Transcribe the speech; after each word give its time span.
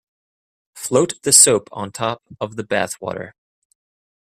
Float 0.73 1.21
the 1.21 1.31
soap 1.31 1.69
on 1.71 1.91
top 1.91 2.23
of 2.39 2.55
the 2.55 2.63
bath 2.63 2.99
water. 2.99 3.35